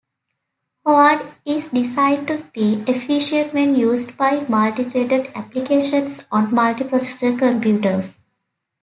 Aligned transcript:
Hoard 0.83 1.21
is 1.45 1.67
designed 1.67 2.25
to 2.25 2.43
be 2.55 2.83
efficient 2.87 3.53
when 3.53 3.75
used 3.75 4.17
by 4.17 4.37
multithreaded 4.39 5.31
applications 5.35 6.25
on 6.31 6.47
multiprocessor 6.49 7.37
computers. 7.37 8.17